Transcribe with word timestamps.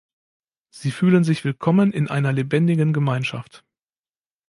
Sie 0.71 0.89
fühlen 0.89 1.23
sich 1.23 1.43
willkommen 1.45 1.93
in 1.93 2.07
einer 2.07 2.33
lebendigen 2.33 2.91
Gemeinschaft. 2.91 3.63